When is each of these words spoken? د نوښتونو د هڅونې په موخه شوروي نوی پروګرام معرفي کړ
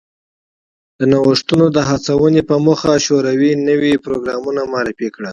د 0.99 1.01
نوښتونو 1.11 1.65
د 1.75 1.77
هڅونې 1.89 2.41
په 2.49 2.55
موخه 2.65 2.93
شوروي 3.05 3.51
نوی 3.67 3.93
پروګرام 4.05 4.43
معرفي 4.73 5.07
کړ 5.15 5.23